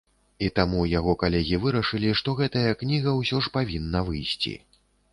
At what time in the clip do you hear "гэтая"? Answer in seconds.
2.41-2.71